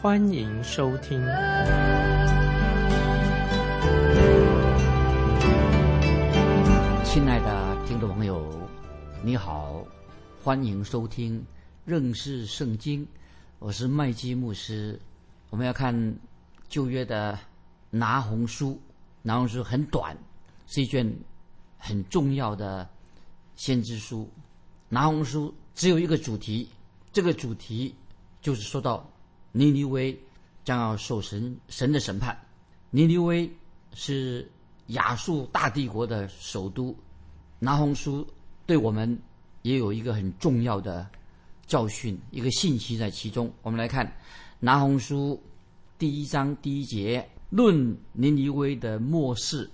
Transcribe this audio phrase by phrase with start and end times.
[0.00, 1.20] 欢迎收听。
[7.04, 8.48] 亲爱的听众朋友，
[9.24, 9.84] 你好，
[10.40, 11.44] 欢迎收听
[11.84, 13.04] 认识圣经，
[13.58, 15.00] 我是麦基牧师。
[15.50, 16.16] 我们要看
[16.68, 17.36] 旧约的
[17.90, 18.80] 拿红书，
[19.22, 20.16] 拿红书很短，
[20.68, 21.12] 是一卷。
[21.76, 22.88] 很重要的
[23.56, 24.30] 先知书，
[24.88, 26.68] 拿红书只有一个主题，
[27.12, 27.92] 这个主题
[28.40, 29.08] 就是说到
[29.52, 30.18] 尼尼微
[30.64, 32.38] 将要受神神的审判。
[32.90, 33.50] 尼尼微
[33.94, 34.50] 是
[34.88, 36.96] 亚述大帝国的首都，
[37.58, 38.26] 拿红书
[38.66, 39.18] 对我们
[39.62, 41.08] 也有一个很重要的
[41.66, 43.52] 教训，一个信息在其中。
[43.62, 44.10] 我们来看
[44.60, 45.42] 拿红书
[45.98, 49.70] 第一章第一节，论尼尼微的末世，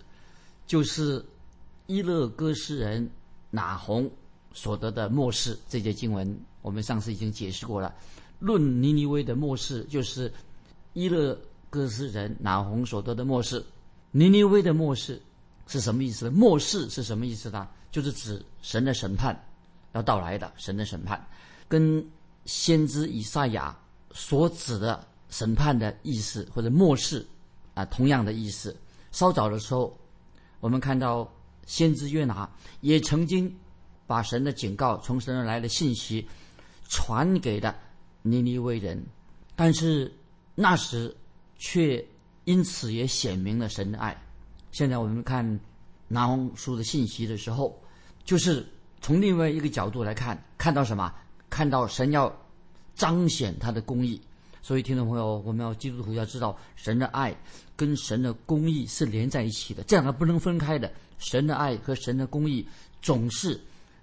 [0.66, 1.24] 就是。
[1.86, 3.10] 伊勒哥斯人
[3.50, 4.10] 拿红
[4.54, 7.94] 所得的末世，这节经文我们上次已经解释过了。
[8.38, 10.32] 论尼尼微的末世，就是
[10.92, 11.38] 伊勒
[11.70, 13.64] 哥斯人拿红所得的末世。
[14.10, 15.20] 尼尼微的末世
[15.66, 16.30] 是什么意思呢？
[16.30, 17.68] 末世是什么意思呢？
[17.90, 19.38] 就是指神的审判
[19.92, 21.26] 要到来的，神的审判
[21.68, 22.04] 跟
[22.44, 23.76] 先知以赛亚
[24.12, 27.26] 所指的审判的意思或者末世
[27.74, 28.76] 啊同样的意思。
[29.12, 29.96] 稍早的时候，
[30.60, 31.30] 我们看到。
[31.66, 32.46] 先知约拿
[32.82, 33.50] 也曾经
[34.06, 36.28] 把神的警告从神而来的信息
[36.90, 37.74] 传给了
[38.26, 39.04] 尼尼微人，
[39.54, 40.10] 但是
[40.54, 41.14] 那时
[41.58, 42.02] 却
[42.44, 44.16] 因此也显明了神的爱。
[44.72, 45.60] 现在我们看
[46.08, 47.78] 拿红书的信息的时候，
[48.24, 48.66] 就是
[49.02, 51.14] 从另外一个角度来看，看到什么？
[51.50, 52.34] 看到神要
[52.94, 54.18] 彰显他的公义。
[54.62, 57.36] 所以，听众朋友，我们要基督徒要知道，神的爱
[57.76, 60.90] 跟神的公义是连在一起的，这两个不能分开的。
[61.18, 62.66] 神的爱和神的公义
[63.02, 63.60] 总是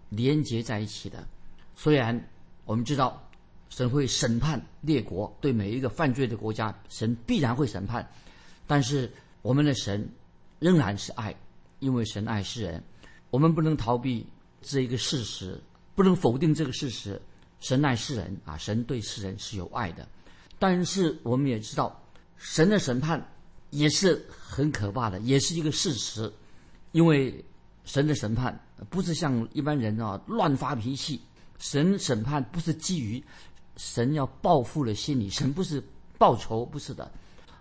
[0.10, 1.28] 连结在一起的。
[1.76, 2.30] 虽然
[2.64, 3.28] 我们知道
[3.72, 8.08] 神会审判列国，对每一个犯罪的国家，神必然会审判，
[8.68, 9.12] 但是
[9.42, 10.08] 我们的神
[10.60, 11.34] 仍然是爱，
[11.80, 12.84] 因为神爱世人。
[13.30, 14.28] 我们不能逃避
[14.62, 15.58] 这一个事实，
[15.96, 17.20] 不能否定这个事实。
[17.62, 20.06] 神爱世人啊，神对世人是有爱的。
[20.60, 22.04] 但是我们也知道，
[22.38, 23.26] 神的审判
[23.70, 26.32] 也是很可怕的，也是一个事实。
[26.92, 27.44] 因为
[27.86, 28.60] 神的审判
[28.90, 31.22] 不是像一般人啊乱发脾气，
[31.58, 33.24] 神审判不是基于
[33.84, 35.84] 神要报复的心理，神不是
[36.20, 37.12] 报仇，不是的，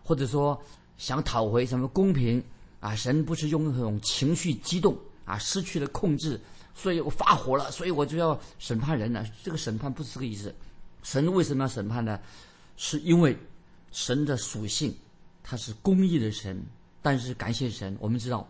[0.04, 0.60] 或者说
[0.98, 2.44] 想讨回什么公平
[2.78, 4.94] 啊，神不是用那种情绪激动
[5.24, 6.38] 啊，失去了控制，
[6.74, 9.24] 所以我发火了，所以我就要审判人了。
[9.42, 10.54] 这个审判不是这个意思，
[11.02, 12.20] 神为什么要审判呢？
[12.76, 13.34] 是因为
[13.90, 14.94] 神的属性，
[15.42, 16.62] 他是公义的神，
[17.00, 18.46] 但是感谢神，我们知道。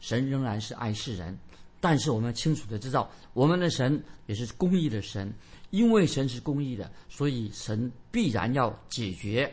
[0.00, 1.38] 神仍然是爱世人，
[1.80, 5.32] 但是我们清楚的知道，我们的神也是公义的神。
[5.70, 9.48] 因为神是公义的，所以神必然要解决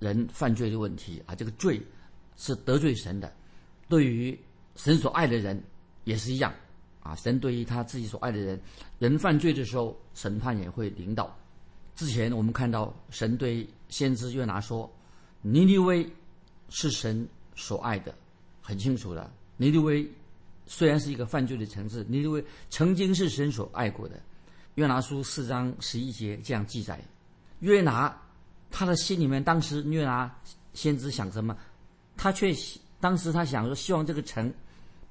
[0.00, 1.36] 人犯罪的问题啊！
[1.36, 1.80] 这个罪
[2.36, 3.32] 是得罪神的，
[3.88, 4.36] 对于
[4.74, 5.62] 神所爱的人
[6.02, 6.52] 也是一样
[7.00, 7.14] 啊！
[7.14, 8.60] 神对于他自己所爱的人，
[8.98, 11.32] 人犯罪的时候，审判也会领导。
[11.94, 14.92] 之前我们看到神对先知约拿说
[15.42, 16.04] ：“尼尼微
[16.70, 18.12] 是神所爱的，
[18.60, 20.04] 很清楚的。”尼尼微
[20.74, 24.18] 虽然是一个犯罪的城市，尼尼微曾经是神所爱过的。
[24.76, 26.98] 约拿书四章十一节这样记载：
[27.60, 28.18] 约拿
[28.70, 30.34] 他的心里面，当时约拿
[30.72, 31.54] 先知想什么？
[32.16, 32.56] 他却
[33.00, 34.50] 当时他想说，希望这个城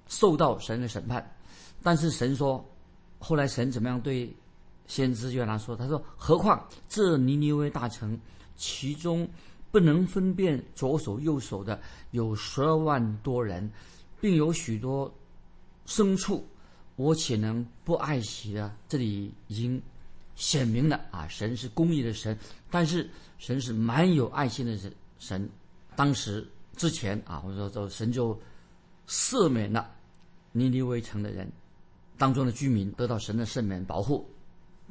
[0.07, 1.31] 受到神的审判。
[1.83, 2.67] 但是神说，
[3.19, 4.35] 后来神怎么样对
[4.87, 5.75] 先知约拿说？
[5.75, 8.19] 他说：何况这尼尼微大城，
[8.55, 9.29] 其中
[9.69, 11.79] 不能分辨左手右手的
[12.09, 13.71] 有十二万多人。
[14.19, 15.11] 并有许多
[15.91, 16.47] 牲畜，
[16.95, 18.73] 我岂能不爱惜呢？
[18.87, 19.81] 这里已经
[20.35, 22.37] 显明了啊，神是公义的神，
[22.69, 24.93] 但是神是蛮有爱心的神。
[25.19, 25.49] 神
[25.97, 26.47] 当时
[26.77, 28.39] 之前啊，我说说神就
[29.05, 29.93] 赦免了
[30.53, 31.51] 尼尼微城的人
[32.17, 34.25] 当中的居民得到神的赦免保护，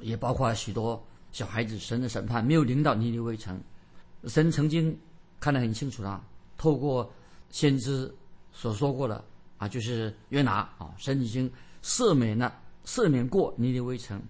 [0.00, 1.02] 也包括许多
[1.32, 3.58] 小孩子，神的审判没有临到尼尼微城。
[4.24, 4.94] 神曾经
[5.40, 6.22] 看得很清楚了，
[6.58, 7.10] 透过
[7.48, 8.14] 先知。
[8.52, 9.24] 所说过的
[9.60, 11.48] 啊，就是约拿啊，神已经
[11.82, 12.52] 赦免了，
[12.86, 14.20] 赦免过尼尼微城，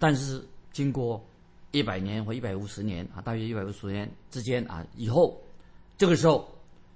[0.00, 1.24] 但是经过
[1.70, 5.40] 一百年或一百五十年啊，大约一百五十年之间啊，以后
[5.96, 6.52] 这个时候，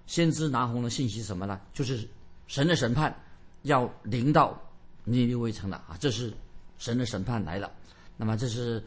[0.06, 1.60] 先知拿红的信息什么呢？
[1.72, 2.06] 就是
[2.48, 3.14] 神的审判
[3.62, 4.60] 要临到
[5.04, 5.96] 尼尼微城了啊！
[6.00, 6.32] 这是
[6.78, 7.70] 神的审判来了。
[8.16, 8.82] 那么这是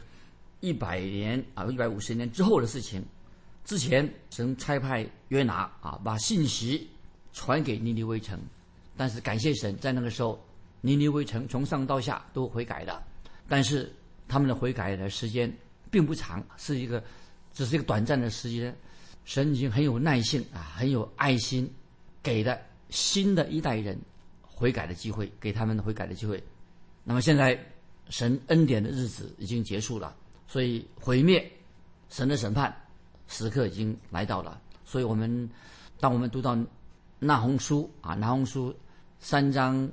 [0.60, 3.04] 一百年啊，一百五十年之后的事情。
[3.64, 6.90] 之前神差派约拿啊，把信息
[7.34, 8.40] 传给尼尼微城，
[8.98, 10.44] 但是感谢神，在那个时候，
[10.82, 13.02] 尼尼微城从上到下都悔改了。
[13.48, 13.94] 但是
[14.28, 15.50] 他们的悔改的时间
[15.90, 17.02] 并不长，是一个
[17.54, 18.76] 只是一个短暂的时间。
[19.24, 21.72] 神已经很有耐性啊，很有爱心，
[22.24, 22.58] 给了
[22.90, 23.98] 新的一代人
[24.42, 26.44] 悔改的机会，给他们悔改的机会。
[27.04, 27.58] 那么现在
[28.10, 30.16] 神恩典的日子已经结束了，
[30.48, 31.50] 所以毁灭
[32.10, 32.76] 神的审判。
[33.30, 35.50] 时刻已经来到了，所以我们
[36.00, 36.56] 当我们读到
[37.20, 38.72] 《那红书》啊，《那红书》
[39.20, 39.90] 三章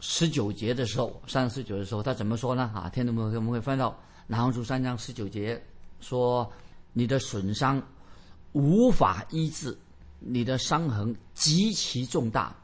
[0.00, 2.70] 十九节的时候，三章十九的时候，他怎么说呢？
[2.74, 3.90] 啊，听众朋友，我们会翻到
[4.26, 5.60] 《那红书》三章十九节，
[6.00, 6.50] 说
[6.92, 7.82] 你的损伤
[8.52, 9.76] 无法医治，
[10.18, 12.54] 你的伤痕极其重大，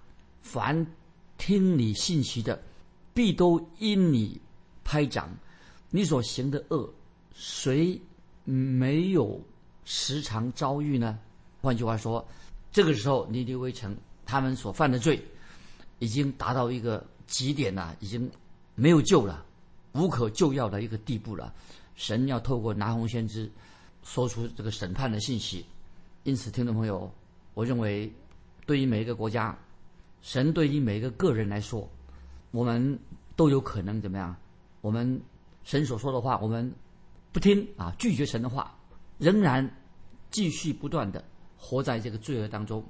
[0.43, 0.87] 凡
[1.39, 2.61] 听你信息的，
[3.15, 4.41] 必都因你
[4.85, 5.29] 拍掌。
[5.91, 6.89] 你所行的恶，
[7.35, 8.01] 谁
[8.45, 9.41] 没有？
[9.85, 11.19] 时常遭遇呢？
[11.61, 12.27] 换句话说，
[12.71, 15.21] 这个时候尼尼微城他们所犯的罪，
[16.03, 18.29] 已经达到一个极点了，已经
[18.75, 19.47] 没有救了，
[19.93, 21.55] 无可救药的一个地步了。
[21.95, 23.49] 神要透过拿红先知
[24.03, 25.65] 说出这个审判的信息。
[26.25, 27.09] 因此，听众朋友，
[27.55, 28.13] 我认为
[28.67, 29.57] 对于每一个国家，
[30.23, 31.89] 神对于每一个个人来说，
[32.51, 32.99] 我们
[33.37, 34.35] 都有可能怎么样？
[34.81, 35.23] 我们
[35.63, 36.75] 神所说的话，我们
[37.31, 38.77] 不听啊，拒绝神的话。
[39.19, 39.71] 仍然
[40.33, 41.25] 继续不断的
[41.57, 42.85] 活在这个罪恶当中，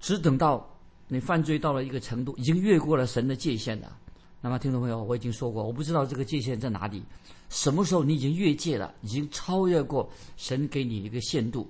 [0.00, 0.68] 只等到
[1.08, 3.98] 你犯罪到了一个程度，已经越过了神的界限了。
[4.40, 7.02] 那么，听众朋友，我已经说过，我不知道这个界限在哪里，
[7.48, 11.68] 什么时候你已经越界了，已经超越过神给你一个限度，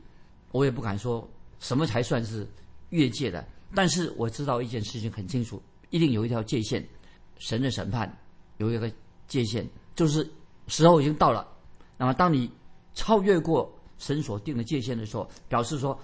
[0.50, 1.26] 我也不敢说
[1.60, 2.46] 什么才算是
[2.90, 3.46] 越界的。
[3.74, 6.86] 但是我知道一件事情很清楚，一定有一条界限，
[7.38, 8.14] 神的审判
[8.58, 8.92] 有一个
[9.26, 10.28] 界限，就是
[10.66, 11.46] 时候已经到了。
[11.96, 12.50] 那么，当你
[12.94, 13.72] 超越过。
[14.00, 15.98] 神所定的界限的时候，表示说，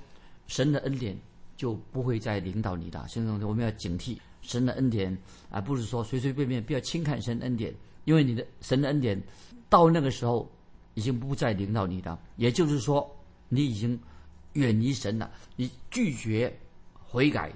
[0.49, 1.17] 神的恩典
[1.65, 3.03] 就不会再领导你的。
[3.09, 5.17] 现在我们要警惕神的恩典，
[5.49, 7.75] 而不是说随随便便不要轻看神恩典，
[8.05, 9.19] 因为你的神的恩典
[9.71, 10.47] 到那个时候
[10.93, 12.19] 已经不再领导你的。
[12.37, 13.11] 也就是说，
[13.49, 13.99] 你已经
[14.53, 16.55] 远离神了，你拒绝
[17.03, 17.51] 悔改、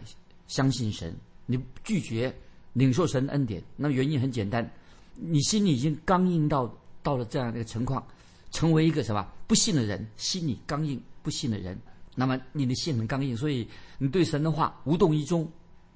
[0.47, 1.15] 相信神，
[1.45, 2.35] 你拒绝
[2.73, 3.63] 领受神恩典。
[3.77, 4.67] 那原因很简单，
[5.17, 8.03] 你心里已经刚硬到到了这样的一个情况。
[8.51, 11.79] 成为一个什么不信的人，心里刚硬，不信的人，
[12.19, 15.49] 那么你的心很刚硬，所以你对神的话无动于衷。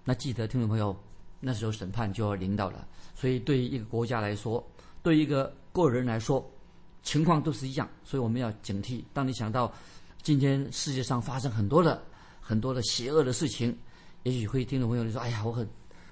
[0.04, 0.96] 那记得听众朋友，
[1.40, 2.86] 那时候审判就要临到了。
[3.14, 4.64] 所以对于一个国家来说，
[5.02, 6.48] 对于一个个人来说，
[7.02, 7.88] 情况都是一样。
[8.04, 9.02] 所以我们要警惕。
[9.12, 9.72] 当你想到
[10.22, 12.00] 今天世界上发生很多的
[12.40, 13.76] 很多的邪恶的事情，
[14.22, 15.68] 也许会听众朋友你说：“哎呀，我很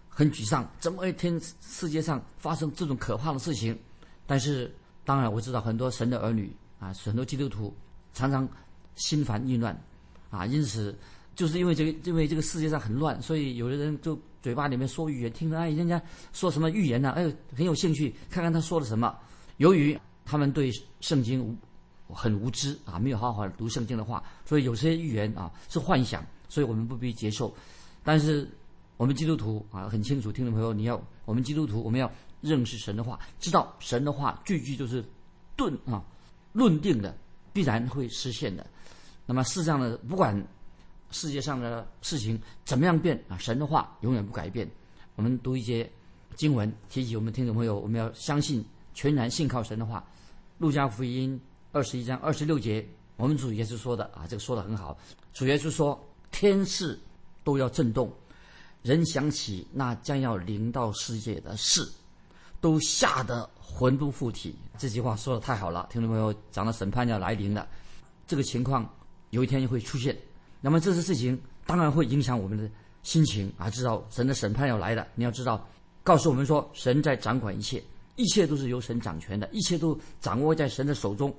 [0.09, 3.79] 很沮丧，怎么一天世界上发生这种可怕的事情？”
[4.27, 4.75] 但是。
[5.03, 7.75] 当然，我知道很多神的儿女啊，很多基督徒
[8.13, 8.49] 常常
[8.95, 9.77] 心烦意乱，
[10.31, 10.99] 啊，因此
[11.35, 16.01] 就是因为这个，因为这个世界上很乱，所以有的人就嘴巴里面说预言，听着哎，人家
[16.33, 17.11] 说什么预言呢？
[17.11, 19.15] 哎，很有兴趣看看他说了什么。
[19.59, 21.55] 由于他们对圣经无
[22.15, 27.55] 很无知啊，没有好好读圣经的话，所以有些预言啊是幻想，所以我们不必接受。
[28.03, 28.49] 但是
[28.97, 32.11] 我们基督徒啊，很清楚，听众朋友，你要我们基督徒，我们要。
[32.43, 35.05] 认识神的话，知道神的话句句就是
[35.57, 36.03] 顿啊，
[36.55, 37.15] 论定的，
[37.53, 38.67] 必然会实现的。
[39.27, 40.37] 那么世上的不管
[41.11, 44.69] 世界上的事情怎么样变啊，神的话永远不改变。
[45.17, 45.91] 我们读一些
[46.37, 50.05] 经文，提醒我们听众朋友，我们要相信，全然信靠神的话。
[50.59, 51.41] 路加福音
[51.73, 52.87] 二十一章二十六节，
[53.17, 54.97] 我们主耶稣说的啊，这个说的很好。
[55.33, 55.99] 主耶稣说，
[56.31, 56.99] 天势
[57.45, 58.13] 都要震动，
[58.83, 61.91] 人想起那将要临到世界的事。
[62.63, 67.67] 都吓得魂不附体，这句话说的太好了，听众朋友，讲到审判要来临了，
[68.27, 68.87] 这个情况
[69.31, 70.17] 有一天会出现，
[70.61, 72.69] 那么这些事情当然会影响我们的
[73.03, 75.67] 心情啊，知道神的审判要来了，你要知道，
[76.03, 77.83] 告诉我们说神在掌管一切，
[78.17, 81.35] 一切都是由神掌权的，一切都掌握在神的手中，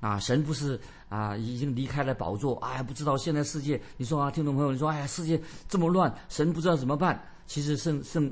[0.00, 8.30] 啊，神不是啊已经离开了宝座，哎，不知道现在世界，你说啊，听众朋友，你说哎呀，世界这么乱，神不知道怎么办，其实圣圣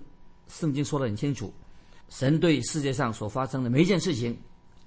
[0.49, 1.53] 圣经说的很清楚。
[2.11, 4.37] 神对世界上所发生的每一件事情，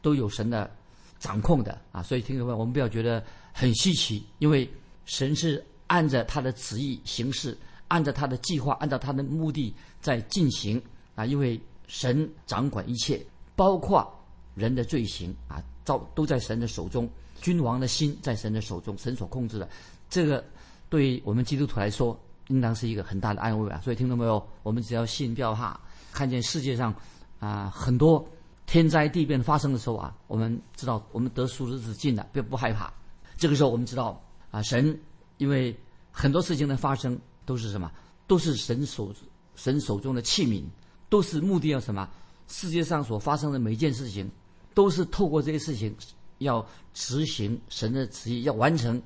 [0.01, 0.69] 都有神的
[1.17, 2.01] 掌控的啊！
[2.03, 3.21] 所以听众朋友，我们不要觉得
[3.59, 4.69] 很稀奇，因为
[5.07, 10.79] 神是按着他的旨意行事，按照他的计划，按照他的目的在进行
[11.15, 11.25] 啊！
[11.25, 13.19] 因为神掌管一切，
[13.55, 14.07] 包括
[14.53, 17.09] 人的罪行啊，照都在神的手中。
[17.41, 19.67] 君王的心在神的手中，神所控制的。
[20.07, 20.45] 这个
[20.87, 22.15] 对于我们基督徒来说，
[22.49, 23.81] 应当是一个很大的安慰啊。
[23.83, 24.47] 所以听到没有？
[24.61, 25.79] 我们只要信，不要怕。
[26.11, 26.93] 看见世界上
[27.39, 28.23] 啊很多
[28.67, 32.93] 天灾地变发生的时候啊，我们知道我们得赎日子近了，别不害怕。
[33.37, 34.99] 这个时候我们知道啊，神
[35.37, 35.75] 因为
[36.11, 37.91] 很多事情的发生都是什么？
[38.25, 39.13] 都是神手
[39.55, 40.63] 神手中的器皿，
[41.09, 42.09] 都是目的要什么？
[42.47, 44.29] 世界上所发生的每一件事情，
[44.73, 45.95] 都是透过这些事情
[46.39, 49.01] 要执行神的旨意，要完成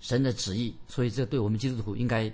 [0.00, 0.74] 神的旨意。
[0.86, 2.30] 所以这对我们基督徒应该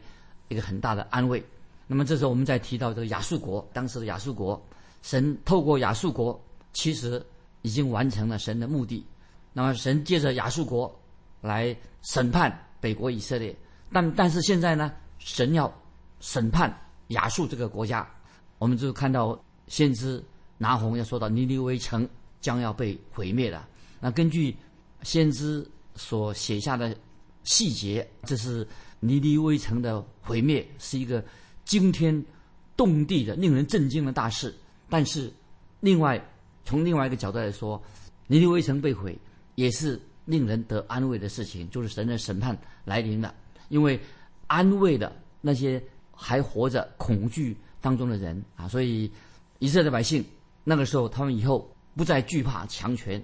[0.49, 1.43] 一个很大的安慰。
[1.87, 4.61] 那么这时候我们再提到这个亚述国，当时的亚述国，
[5.03, 6.39] 神透过亚述国，
[6.73, 7.25] 其实
[7.63, 9.05] 已经完成了神的目的。
[9.53, 10.95] 那么神借着亚述国
[11.41, 13.55] 来审判北国以色列，
[13.93, 15.73] 但但是现在呢，神要
[16.21, 16.75] 审判
[17.09, 18.09] 亚述这个国家，
[18.59, 20.23] 我们就看到先知
[20.57, 22.09] 拿红要说到尼尼微城
[22.41, 23.69] 将要被毁灭了。
[24.01, 24.57] 那根据
[25.03, 26.97] 先知所写下的
[27.45, 28.67] 细节，这是
[29.01, 31.25] 尼尼微城的毁灭是一个。
[31.69, 32.25] 惊天
[32.79, 34.55] 动地的、令人震惊的大事，
[34.89, 35.31] 但是，
[35.81, 36.19] 另外
[36.65, 37.79] 从另外一个角度来说，
[38.27, 39.15] 尼尼微城被毁
[39.55, 43.35] 也是令人得安慰的事情，就是神的审判来临了。
[43.69, 43.99] 因为
[44.47, 45.83] 安慰了那些
[46.13, 49.11] 还活着恐惧当中的人啊，所以
[49.59, 50.25] 以色列百姓
[50.63, 53.21] 那个时候，他们以后不再惧怕强权，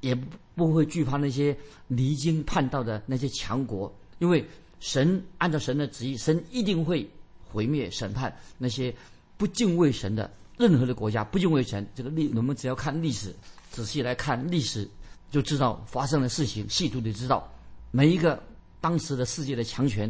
[0.00, 0.14] 也
[0.54, 1.54] 不会惧怕那些
[1.88, 4.42] 离经叛道的那些强国，因为
[4.80, 7.06] 神按照神的旨意，神一定会。
[7.46, 8.92] 毁灭、审判那些
[9.36, 11.86] 不敬畏神的任何的国家，不敬畏神。
[11.94, 13.32] 这个历，我们只要看历史，
[13.70, 14.90] 仔细来看历史，
[15.34, 17.52] 就知道发生的事情，细读的知道
[17.90, 18.40] 每一个
[18.80, 20.08] 当时的世界的强权，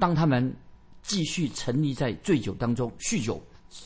[0.00, 0.52] 当他们
[1.02, 3.40] 继续沉溺在醉酒当中、酗酒，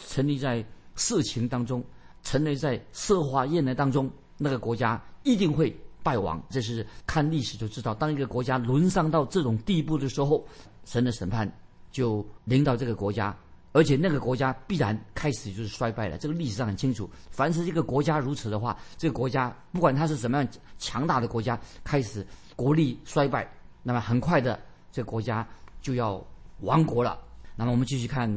[0.09, 0.65] 沉溺在
[0.97, 1.85] 色情当中，
[2.23, 6.43] 沉溺在奢华宴乐当中，那个国家一定会败亡。
[6.49, 10.43] 这是看历史就知道，当一个国家沦丧到这种地步的时候，
[10.87, 11.47] 神的审判。
[11.93, 13.37] 就领导这个国家，
[13.73, 16.19] 而且那个国家必然开始就是衰败了。
[16.19, 20.49] 这个历史上很清楚，凡是这个国家如此的话，这个国家不管它是什么样
[20.79, 23.51] 强大的国家，开始国力衰败，
[23.83, 24.59] 那么很快的
[24.91, 25.47] 这个国家
[25.81, 26.25] 就要
[26.61, 27.19] 亡国了。
[27.55, 28.29] 那么我们继续看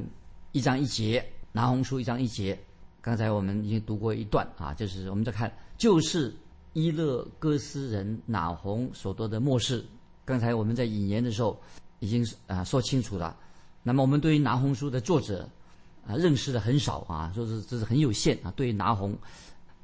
[0.52, 2.58] 一章一节，拿红书一章一节。
[3.02, 6.36] 刚才我们已经读过一段啊，就是我们在看，就是
[6.74, 9.86] 伊勒戈斯人拿红所得的末世。
[10.26, 11.60] 刚才我们在引言的时候。
[12.00, 13.34] 已经啊说清楚了。
[13.84, 15.48] 那么我们对于拿红书的作者
[16.08, 18.52] 啊认识的很少啊，说是这是很有限啊。
[18.56, 19.16] 对于拿红，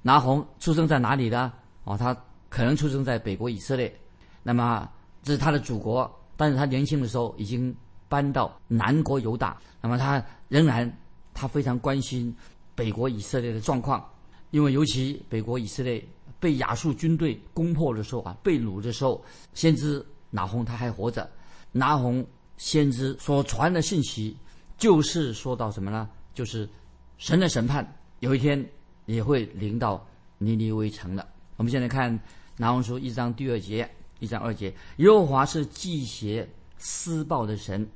[0.02, 1.52] 拿红出生在哪里的？
[1.84, 2.16] 哦，他
[2.48, 3.94] 可能出生在北国以色列。
[4.42, 4.90] 那么
[5.22, 7.76] 这是他的祖国，但是他年轻的时候已经
[8.08, 9.58] 搬到南国犹大。
[9.82, 10.92] 那么他仍然
[11.34, 12.34] 他非常关心
[12.76, 14.04] 北国以色列的状况，
[14.52, 16.02] 因为尤其北国以色列
[16.40, 19.22] 被亚述军队攻破的时候啊，被掳的时候，
[19.54, 21.30] 先知拿红他还活着。
[21.72, 22.26] 拿红
[22.60, 24.36] 先知所传的信息，
[24.78, 26.10] 就是说到什么呢？
[26.34, 26.70] 就是
[27.18, 28.64] 神的审判有一天
[29.06, 30.06] 也会临到
[30.38, 31.26] 尼尼微城的。
[31.56, 32.20] 我们现在看
[32.58, 33.90] 拿红书一章第二节，
[34.20, 36.48] 一章二节：耶和华是祭邪
[36.78, 37.90] 施暴的神，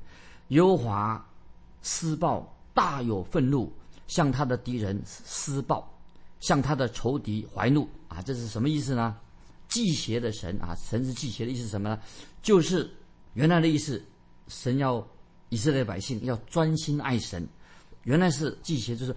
[0.48, 1.22] 耶和华
[1.82, 3.70] 施暴大有愤怒，
[4.06, 5.86] 向他的敌人施暴，
[6.40, 8.22] 向他的仇敌怀怒啊！
[8.22, 9.14] 这是什么意思呢？
[9.68, 12.00] 祭邪的神啊，神是祭邪的意思什么呢？
[12.42, 12.90] 就是。
[13.34, 14.00] 原来的意思，
[14.48, 15.06] 神要
[15.48, 17.46] 以色列百姓要专心爱神。
[18.02, 19.14] 原来是祭邪，就是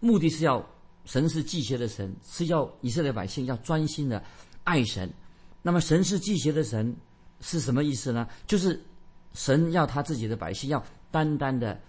[0.00, 0.64] 目的是要
[1.04, 4.22] 神是祭邪的神，是要以色列百姓要专心的
[4.64, 5.12] 爱神。
[5.62, 6.94] 那么神是祭邪的神
[7.40, 8.28] 是什么意思呢？
[8.46, 8.80] 就是
[9.34, 11.80] 神要他自己的百姓要单单的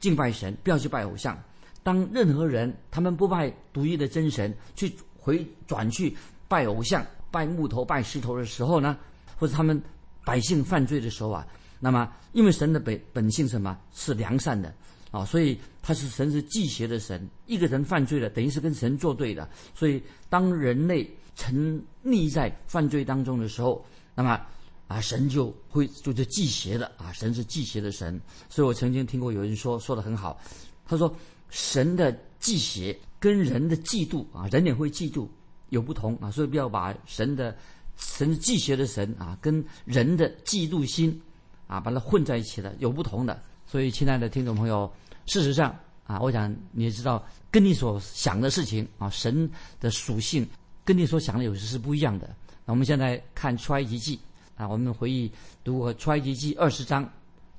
[0.00, 1.40] 敬拜神，不要去拜偶像。
[1.82, 6.16] 当任何人他们不拜独一的真神，去回转去
[6.48, 8.96] 拜偶像、拜木头、拜石头的时候呢，
[9.38, 9.82] 或者他们。
[10.26, 11.46] 百姓犯罪的时候啊，
[11.80, 14.74] 那么因为神的本本性什么是良善的
[15.10, 17.28] 啊，所以他是神是祭邪的神。
[17.46, 19.48] 一个人犯罪了，等于是跟神作对的。
[19.74, 24.40] 所以当人类沉溺在犯罪当中的时候，那么
[24.88, 28.20] 啊，神就会就是祭邪的啊，神是祭邪的神。
[28.48, 30.40] 所以我曾经听过有人说说的很好，
[30.86, 31.14] 他说
[31.50, 35.28] 神的祭邪跟人的嫉妒啊，人也会嫉妒
[35.68, 37.56] 有不同啊，所以不要把神的。
[37.96, 41.22] 神是祭邪的神啊，跟人的嫉妒心
[41.66, 43.40] 啊，把它混在一起的，有不同的。
[43.66, 44.92] 所以，亲爱的听众朋友，
[45.26, 45.74] 事实上
[46.06, 50.46] 啊，我想你也知道，跟你所想的事情啊，神的属性
[50.84, 52.28] 跟你所想的有时是不一样的。
[52.66, 54.20] 那我们现在看出埃及记
[54.56, 57.10] 啊，我们回忆读过出埃及记二十章，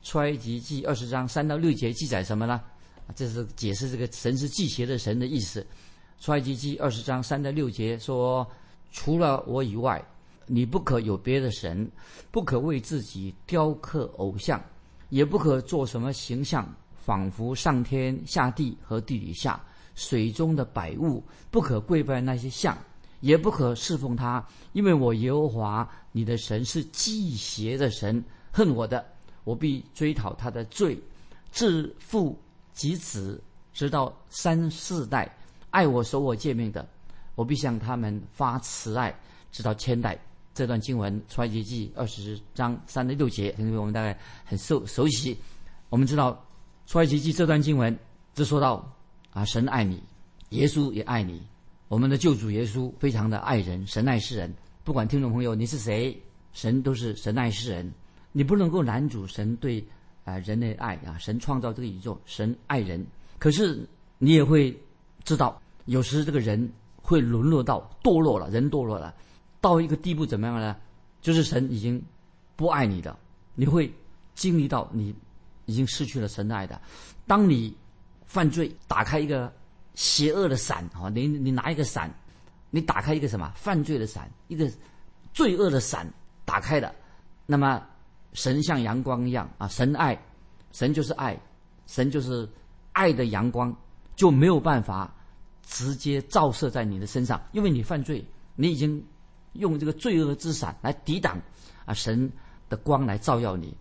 [0.04, 2.62] 出埃及记二十章三到六节记载什么呢？
[3.16, 5.66] 这是解释这个神是祭邪的神的意思。
[6.20, 8.48] 出埃及记二十章三到六节说，
[8.92, 10.04] 除了我以外。
[10.48, 11.90] 你不可有别的神，
[12.32, 14.64] 不可为自己雕刻偶像，
[15.10, 19.60] 也不可做什么形象，仿佛上天下地和地底下
[19.96, 22.78] 水中的百物，不可跪拜那些像，
[23.22, 29.04] 也不可侍奉他，因为我耶和华你的神是忌邪的神，恨我的，
[29.44, 31.00] 我必追讨他的罪，
[31.50, 32.38] 自父
[32.74, 33.42] 及子，
[33.74, 35.36] 直到三四代，
[35.72, 36.88] 爱我守我诫命的，
[37.34, 39.18] 我必向他们发慈爱，
[39.52, 40.20] 直到千代。
[40.56, 45.38] 这段经文《出埃及记》二十章三十六节，因为我们大概很熟熟悉。
[45.90, 46.32] 我们知道
[46.90, 47.96] 《出埃及记》这段经文，
[48.34, 48.90] 只说到
[49.32, 50.02] 啊，神爱你，
[50.52, 51.44] 耶稣也爱你。
[51.90, 54.52] 我们的救主耶稣非常的爱人，神爱世人。
[54.86, 56.18] 不管听众朋友你是谁，
[56.54, 57.92] 神都是神爱世人。
[58.32, 59.86] 你不能够拦阻神对
[60.24, 63.06] 啊人类爱啊，神创造这个宇宙，神爱人。
[63.38, 63.86] 可是
[64.20, 64.74] 你也会
[65.26, 69.14] 知道，有时这个人会沦落到堕落了，人堕落了。
[69.66, 70.76] 到一个地步怎么样呢？
[71.22, 72.00] 就是神已经
[72.56, 73.18] 不爱你的，
[73.56, 73.92] 你会
[74.36, 75.12] 经历到你
[75.66, 76.80] 已经失去了神爱的。
[77.26, 77.76] 当你
[78.28, 79.52] 犯罪，打开一个
[79.96, 82.14] 邪恶的伞啊，你你拿一个伞，
[82.70, 84.72] 你打开一个什么犯罪的伞，一个
[85.34, 86.08] 罪恶的伞
[86.46, 86.94] 打开了，
[87.48, 87.84] 那么
[88.34, 90.16] 神像阳光一样啊，神爱，
[90.74, 91.36] 神就是爱，
[91.88, 92.48] 神就是
[92.92, 93.76] 爱的阳光，
[94.16, 95.12] 就没有办法
[95.64, 98.24] 直接照射在你的身上，因为你犯罪，
[98.56, 99.04] 你已经。
[99.56, 101.42] 用这个罪恶之伞来抵挡
[101.86, 102.32] 啊神
[102.70, 103.74] 的光来照耀你，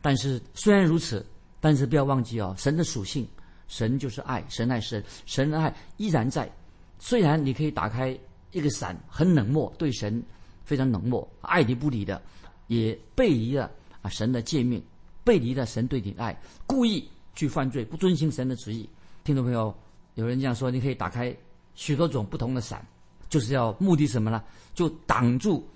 [0.00, 1.24] 但是虽然如此，
[1.60, 3.26] 但是不要忘记哦，神的属性，
[3.68, 6.50] 神就是爱，神爱神，神的爱依然在。
[6.98, 8.18] 虽然你可以打开
[8.52, 10.22] 一个伞，很冷漠，对神
[10.64, 12.20] 非常冷漠，爱理不理的，
[12.66, 13.70] 也背离了
[14.02, 14.82] 啊神的诫命，
[15.24, 18.88] 背离了神对你的爱，故意去犯罪，不遵行神的旨意。
[19.24, 19.74] 听众朋友，
[20.14, 21.34] 有人这样说，你可以打开
[21.74, 22.86] 许多种不同的伞。
[23.30, 24.42] 就是要目的什么呢？
[24.74, 25.66] 就挡住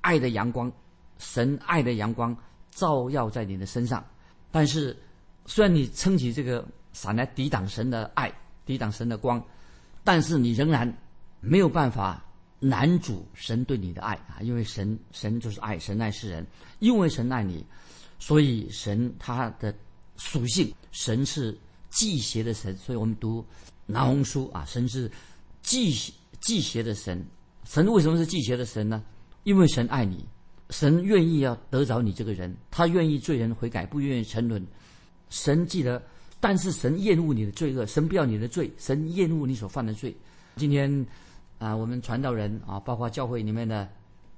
[0.00, 0.72] 爱的阳光，
[1.18, 2.34] 神爱的阳光
[2.70, 4.02] 照耀在你的身上。
[4.50, 4.96] 但是，
[5.44, 8.32] 虽然你撑起这个伞来抵挡神的爱，
[8.64, 9.44] 抵挡神的光，
[10.04, 10.96] 但是你仍然
[11.40, 12.24] 没有办法
[12.60, 14.38] 拦阻神对你的爱啊！
[14.40, 16.46] 因为神，神就是爱，神爱世人，
[16.78, 17.66] 因为神爱你，
[18.18, 19.74] 所以神他的
[20.16, 22.76] 属性，神是忌邪的神。
[22.76, 23.44] 所以我们读
[23.86, 25.10] 拿红书啊，神是
[25.62, 25.92] 忌。
[26.40, 27.24] 忌邪的神，
[27.64, 29.02] 神为什么是忌邪的神呢？
[29.44, 30.24] 因为神爱你，
[30.70, 34.66] 神愿意要得着你这个人，他愿意罪人悔改，不愿意沉沦。
[35.28, 36.02] 神记得，
[36.40, 40.14] 但是神厌恶你的罪恶，神不要你的罪，神厌恶你所犯的罪。
[40.56, 41.06] 今天
[41.58, 43.88] 啊，我们传道人啊，包括教会里面的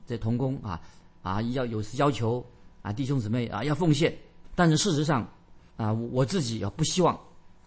[0.07, 0.81] 这童工啊
[1.23, 2.45] 啊，要有时要求
[2.83, 4.13] 啊弟兄姊妹啊要奉献，
[4.55, 5.29] 但是事实上
[5.77, 7.19] 啊，我自己啊不希望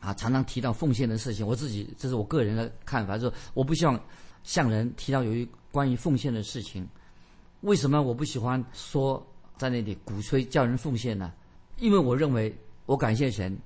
[0.06, 4.00] 啊常常提到奉献的事情，我自己这是我个人的看法，就是我不希望。
[4.48, 6.88] 向人提到有一关于奉献的事情，
[7.62, 9.26] 为什么我不喜欢说
[9.58, 11.34] 在那里鼓吹叫人奉献呢？
[11.80, 13.58] 因为我认为我感谢神，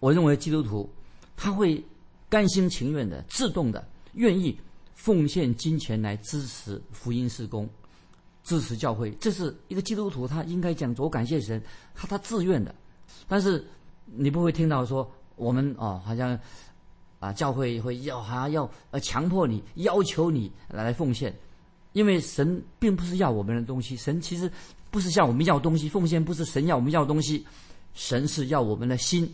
[0.00, 0.86] 我认为基督徒
[1.34, 1.82] 他会
[2.28, 4.54] 甘心情愿的、自动的、愿意
[4.94, 7.66] 奉献金钱来支持福音事工、
[8.44, 10.94] 支持教会，这是一个基督徒他应该讲。
[10.98, 11.58] 我感谢神，
[11.94, 12.74] 他他自愿的。
[13.26, 13.66] 但是
[14.04, 16.38] 你不会听到说我们哦，好像。
[17.20, 21.36] 啊，教会会要好像要呃强迫你要求你来奉献，
[21.92, 24.48] 因为神并不是要我们的东西，神其实
[24.88, 27.44] 不是向我们要东西，奉献不是神要我们要东西，
[27.92, 29.28] 神是要我们的心，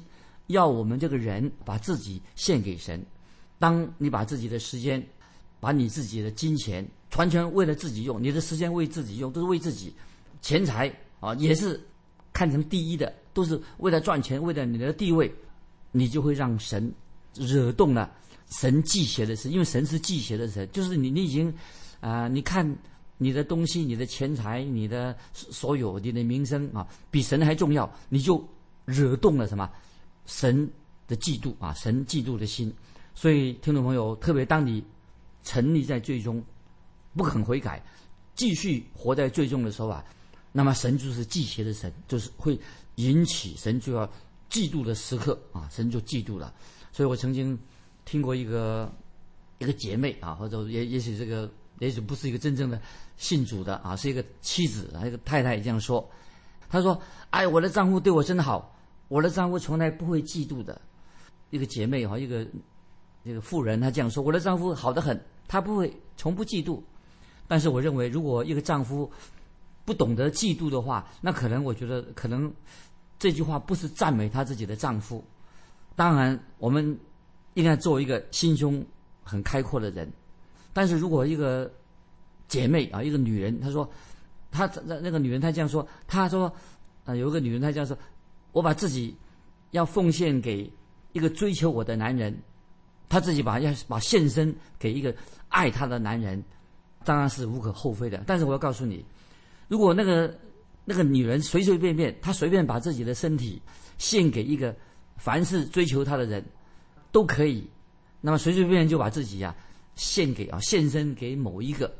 [0.46, 3.04] 要我们这个人把自己献给神。
[3.58, 5.06] 当你把自己的时间，
[5.60, 6.88] 把你自己的金钱，
[7.18, 9.94] 完全为了自己用，你的时间为自己用，都是为自己，
[10.40, 10.90] 钱财
[11.20, 11.78] 啊也是
[12.32, 15.30] 看成第一的，都是为了赚钱，为了你的地位，
[15.94, 16.92] 你就会让神。
[17.36, 18.12] 惹动了
[18.48, 21.52] 神忌邪的事，因为神是忌邪的神，就是你，你已经，
[21.98, 22.64] 啊，你看
[23.18, 28.40] 你的东西、你的钱财、你的所有、你的名声啊，比神还重要，你就
[28.84, 29.68] 惹动了什么
[30.26, 30.70] 神
[31.08, 32.72] 的嫉妒啊，神嫉妒的心。
[33.16, 34.80] 所以，听众朋友，特别当你
[35.42, 36.40] 沉溺在最终
[37.16, 37.84] 不肯悔改，
[38.36, 40.04] 继续活在最终的时候啊，
[40.52, 42.56] 那么神就是忌邪的神，就是会
[42.94, 44.08] 引起神就要
[44.54, 46.54] 嫉妒的时刻啊，神就嫉妒了。
[46.92, 47.58] 所以我曾经
[48.04, 48.88] 听过一个
[49.58, 52.80] 一个姐妹啊，或者也也许这个也许不是一个真正的
[53.16, 56.08] 信主的啊，是一个妻子啊，一个太太这样说。
[56.68, 56.96] 她说
[57.30, 60.80] ：“哎，我的丈夫对我真好，我的丈夫从来不会嫉妒的。”
[61.50, 62.46] 一个姐妹哈，一个
[63.24, 66.80] 一个妇人她这样说：“我的丈夫好得很，他不会从不嫉妒。”
[67.48, 69.10] 但是我认为，如果一个丈夫
[69.84, 72.52] 不懂得嫉妒的话，那可能我觉得可能
[73.18, 75.24] 这句话不是赞美她自己的丈夫。
[75.96, 76.98] 当然，我们
[77.54, 78.84] 应该做一个心胸
[79.22, 80.10] 很开阔的人。
[80.72, 81.70] 但是如果一个
[82.48, 83.88] 姐妹啊，一个女人，她说，
[84.50, 86.52] 她那那个女人她这样说，她说，
[87.04, 87.96] 啊，有一个女人她这样说，
[88.52, 89.16] 我把自己
[89.70, 90.70] 要奉献给
[91.12, 92.36] 一个追求我的男人，
[93.08, 95.14] 他自己把要把献身给一个
[95.48, 96.42] 爱她的男人，
[97.04, 98.22] 当然是无可厚非的。
[98.26, 99.04] 但是我要告诉你，
[99.68, 100.36] 如果那个
[100.84, 103.60] 那个女人随随便便，她随便把自己的身体
[103.98, 104.74] 献给一个
[105.16, 106.44] 凡是追求她的人，
[107.10, 107.66] 都可以，
[108.20, 109.54] 那么随随便便就把自己呀
[109.96, 111.90] 献给啊献身给某一个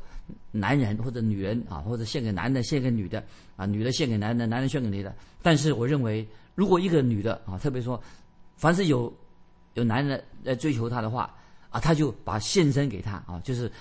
[0.51, 3.23] 男人或者女人啊，或者献给男的献给女的
[3.55, 5.15] 啊，女的献给男的，男人献给女的。
[5.41, 8.01] 但是我认为，如果一个女的啊，特别说，
[8.55, 9.11] 凡是有
[9.73, 11.33] 有男人来追求她的话
[11.69, 13.71] 啊，她就把献身给他啊，就是，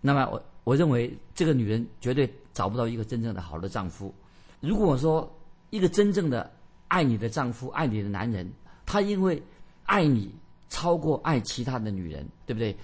[0.00, 4.14] 那么我我认为这个女人绝对找不到一个真正的好的丈夫。
[4.60, 5.30] 如果说
[5.70, 6.50] 一个真正的
[6.88, 8.50] 爱你的丈夫、爱你的男人，
[8.86, 9.42] 他因为
[9.84, 10.34] 爱你
[10.68, 12.76] 超过爱其他的女人，对不对？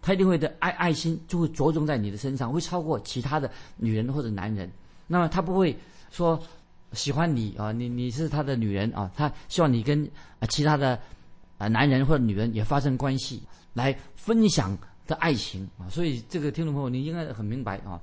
[0.00, 4.70] 他一定会的爱爱心就会着重在你的身上，会超过其他的女人或者男人。
[5.08, 5.76] 那么他不会
[6.10, 6.40] 说
[6.92, 10.08] 喜欢你啊，你你是他的女人啊，他希望你跟
[10.50, 10.98] 其他的
[11.58, 13.42] 啊男人或者女人也发生关系，
[13.74, 15.88] 来分享的爱情啊。
[15.90, 18.00] 所以这个听众朋友，你应该很明白啊，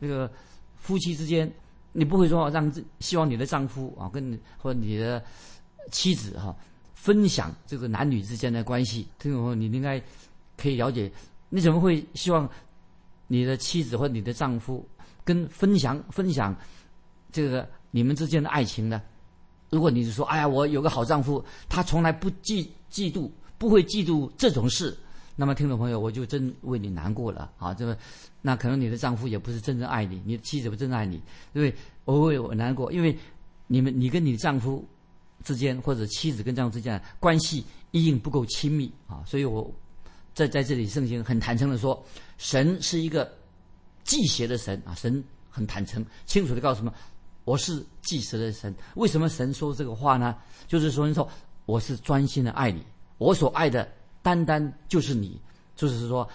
[0.00, 0.30] 这个
[0.74, 1.50] 夫妻之间，
[1.96, 5.24] 你不会说让希望你的丈夫啊跟你或者你的
[5.90, 6.54] 妻子哈、
[6.92, 9.08] 分享这个男女之间的关系。
[9.18, 9.98] 听众朋友，你应该
[10.58, 11.10] 可以了解。
[11.48, 12.46] 你怎么会希望
[13.28, 14.86] 你的妻子或你的丈夫
[15.24, 16.54] 跟分享分享
[17.32, 19.00] 这个你们之间的爱情呢？
[19.70, 24.94] 如果你是说，哎呀，我有个好丈夫，他从来不嫉嫉妒，不会嫉妒这种事，
[25.36, 27.72] 那么听众朋友，我就真为你难过了啊！
[27.72, 27.96] 这个，
[28.42, 31.22] 那可能你的丈夫也不是真正爱你，你的妻子不真正爱你，
[31.52, 31.72] 因为
[32.04, 33.16] 我为我难过，因为
[33.66, 34.84] 你们你跟你的丈夫
[35.44, 39.72] 之间或者妻子跟丈夫之间关系一定不够亲密啊，所以我。
[40.36, 42.04] 在在这里，圣经很坦诚的说，
[42.36, 43.32] 神是一个
[44.04, 44.94] 忌邪的神啊！
[44.94, 46.92] 神很坦诚、清楚的告诉我们，
[47.44, 48.74] 我是忌邪的神。
[48.96, 50.36] 为什么神说这个话呢？
[50.68, 51.26] 就是说，你说
[51.64, 52.84] 我是专心的爱你，
[53.16, 53.90] 我所爱的
[54.26, 55.40] 单单就是你。
[55.76, 56.28] 就是说，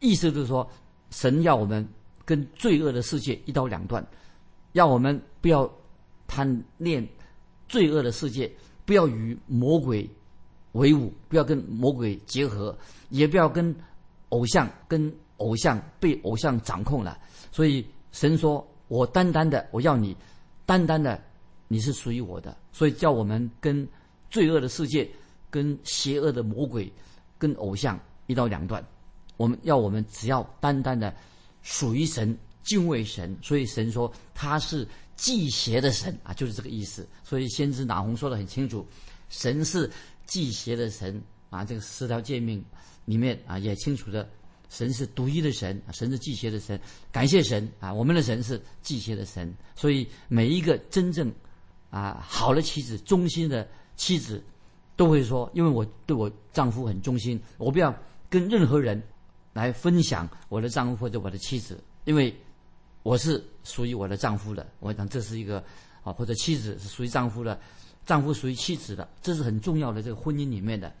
[0.00, 0.68] 意思就是说，
[1.10, 1.86] 神要我们
[2.24, 4.04] 跟罪恶的世界一刀两断，
[4.72, 5.70] 要我们不要
[6.26, 7.06] 贪恋
[7.68, 8.50] 罪恶的世界，
[8.84, 10.10] 不要与魔鬼。
[10.72, 12.76] 为伍，不要跟魔鬼结合，
[13.08, 13.74] 也不要跟
[14.28, 17.18] 偶像跟偶像被偶像掌控了。
[17.50, 20.16] 所以神说：“我单单的，我要你，
[20.66, 21.20] 单单的，
[21.68, 23.88] 你是属于我的。”所以叫我们跟
[24.30, 25.08] 罪恶的世界、
[25.50, 26.92] 跟邪恶的魔鬼、
[27.38, 28.84] 跟偶像一刀两断。
[29.36, 31.14] 我们要我们只要单单的
[31.62, 33.34] 属于神，敬畏神。
[33.42, 37.08] 所以神说他是祭邪的神啊，就是这个意思。
[37.22, 38.86] 所以先知拿红说的很清楚，
[39.28, 39.90] 神是。
[40.28, 42.62] 祭邪的神啊，这个十条诫命
[43.06, 44.28] 里面啊也清楚的，
[44.68, 46.78] 神是独一的神，神是祭邪的神。
[47.10, 49.50] 感谢神啊，我们的神是祭邪的神。
[49.74, 51.32] 所以每一个真正
[51.88, 54.44] 啊好的妻子、忠心的妻子，
[54.98, 57.94] 都会说：因为我对我丈夫很忠心，我不要
[58.28, 59.00] 跟任何人
[59.52, 62.36] 来分享我的丈夫或者我的妻子，因为
[63.04, 64.66] 我是属于我的丈夫的。
[64.80, 65.62] 我想这是一个
[66.02, 67.56] 啊，或者妻子是属于丈夫的。
[68.04, 70.92] 丈夫属于妻子的，这是很重要的这个婚姻里面的，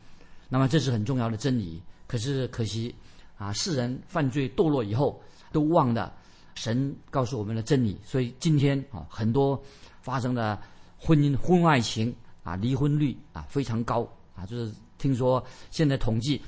[0.48, 1.82] 那么这是很重要的真理。
[2.06, 2.94] 可是可惜
[3.36, 6.14] 啊，世人犯罪堕落以后，都忘了
[6.54, 7.98] 神告诉我们的真理。
[8.04, 9.60] 所以今天啊，很多
[10.02, 10.56] 发生的
[10.96, 12.14] 婚姻婚外情
[12.48, 16.40] 啊，离婚率啊非常高啊，就是听说现在统计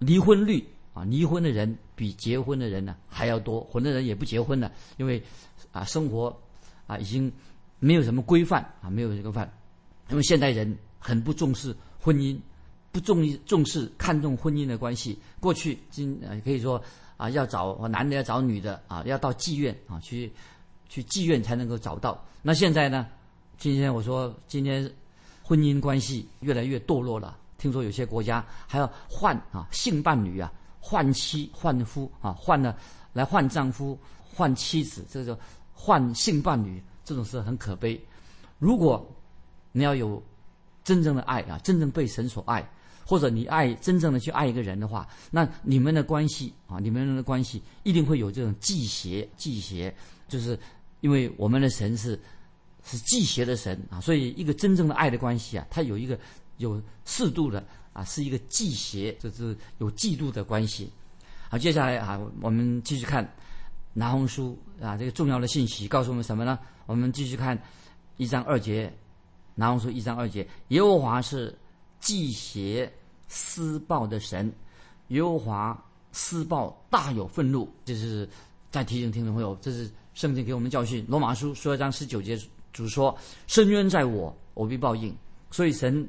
[0.00, 5.22] 离婚率啊，离婚的人比结婚的人呢还要多，很多人也不结婚了，因为
[5.70, 6.36] 啊生活
[6.88, 7.32] 啊已经
[7.78, 9.48] 没有什么规范啊，没有这个范。
[10.10, 12.36] 因为现代人很不重视婚姻，
[12.90, 15.16] 不重重视看重婚姻的关系。
[15.38, 16.82] 过去今呃可以说
[17.16, 20.32] 啊，要找男的要找女的啊，要到妓院啊去
[20.88, 22.20] 去妓院才能够找到。
[22.42, 23.06] 那现在呢？
[23.58, 24.92] 今天我说今天
[25.46, 27.38] 婚姻关系越来越堕落了。
[27.56, 32.76] 听说有些国家还要换啊性伴侣啊，换妻换夫啊，换了
[33.12, 35.40] 来换丈夫换妻子，这个叫
[35.72, 37.98] 换性伴侣这种事很可悲。
[38.58, 39.08] 如果
[39.70, 40.20] 你要有
[40.82, 42.68] 真正的爱啊，真正被神所爱，
[43.06, 49.28] 或者你爱真正的去爱一个人的话，那你们的关系啊，你们的关系一定会有这种忌邪。
[49.36, 49.94] 忌邪
[50.28, 50.58] 就是
[51.02, 52.20] 因为我们的神是
[52.86, 56.18] 是忌邪的神啊，所以一个真正的爱的关系啊，它有一个
[56.56, 60.90] 有适度的啊，是一个忌邪，就是有嫉妒的关系。
[61.50, 63.28] 好，接下来啊，我们继续看
[63.92, 66.58] 拿红书啊，这个重要的信息告诉我们什么呢？
[66.86, 67.60] 我们继续看
[68.16, 68.90] 一章二节。
[69.58, 71.58] 拿红书一章二节，耶和华是
[71.98, 72.92] 祭邪
[73.26, 74.52] 施暴的神，
[75.08, 77.66] 耶和华施暴大有愤怒。
[77.82, 78.28] 这是
[78.70, 81.02] 在提醒听众朋友，这是圣经给我们教训。
[81.08, 82.38] 罗马书十二章十九节
[82.76, 85.14] 主说：深渊在我，我必报应。
[85.50, 86.06] 所以神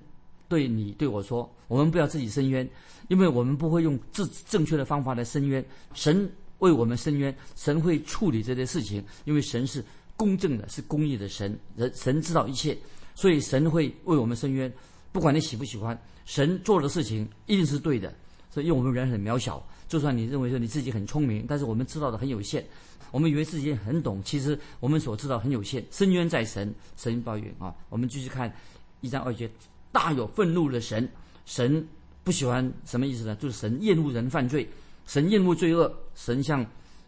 [0.50, 2.68] 对你对我说：我们不要自己伸冤，
[3.08, 5.64] 因为我们不会用正正确的方法来伸冤。
[5.94, 9.84] 神为我们伸冤，神会处理这些事情，因为神是
[10.18, 12.78] 公正的，是公义的神，人神知道一切，
[13.16, 14.72] 所以神会为我们伸冤。
[15.14, 18.14] 不管你喜不喜欢，神做的事情一定是对的。
[18.50, 22.66] 所以，因为我们人很渺小，就算你认为说你自己很聪明，但是我们知道的很有限。
[23.12, 25.86] 我们以为自己很懂，其实我们所知道很有限。
[25.92, 27.74] 深渊在神，神抱怨啊。
[27.90, 28.54] 我们继续看
[29.02, 29.50] 一章二节，
[29.92, 31.08] 大有愤怒的神，
[31.46, 31.88] 神
[32.24, 33.36] 不喜欢什么意思呢？
[33.38, 34.68] 就是神厌恶人犯罪，
[35.06, 36.66] 神厌恶罪恶，神向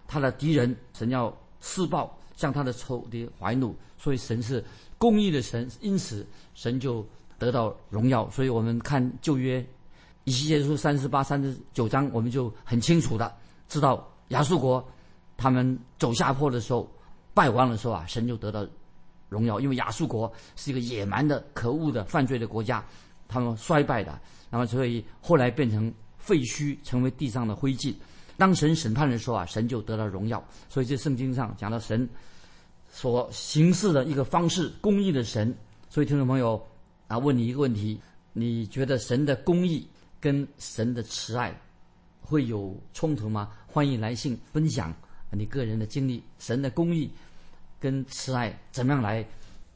[0.07, 3.75] 他的敌人，神要施暴，向他的仇敌怀怒。
[3.97, 4.63] 所以神是
[4.97, 7.05] 公义的神，因此神就
[7.37, 8.29] 得到荣耀。
[8.29, 9.65] 所以我们看旧约
[10.23, 13.35] 以西结书三十八、三十九章，我们就很清楚的
[13.67, 14.87] 知道亚述国。
[15.39, 16.91] 他们走下坡的时候，
[17.33, 18.67] 败亡的时候啊，神就得到
[19.29, 22.83] 荣耀，因为亚述国是一个野蛮的、可恶的、犯罪的国家，
[23.29, 27.95] 他们衰败的，那么所以后来变成废墟，成为地上的灰烬。
[28.35, 30.43] 当神审判的时候啊，神就得到荣耀。
[30.67, 32.07] 所以这圣经上讲到神
[32.89, 35.55] 所行事的一个方式，公义的神。
[35.89, 36.61] 所以听众朋友
[37.07, 37.99] 啊，问你一个问题：
[38.33, 39.87] 你觉得神的公义
[40.19, 41.57] 跟神的慈爱
[42.21, 43.51] 会有冲突吗？
[43.67, 44.93] 欢迎来信分享。
[45.31, 47.09] 你个人的经历，神的公义
[47.79, 49.25] 跟慈爱怎么样来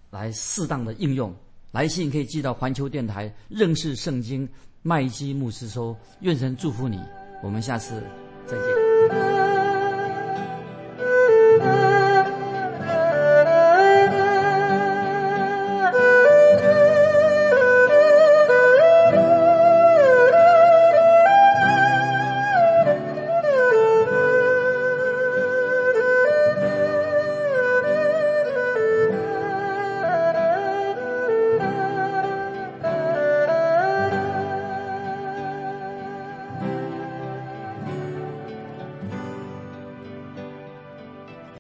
[0.09, 1.33] 来适当的应用？
[1.71, 4.47] 来信可以寄到环球电台认识圣经
[4.81, 5.95] 麦基牧师收。
[6.21, 6.99] 愿神祝福你，
[7.41, 8.03] 我们下次
[8.45, 9.42] 再见。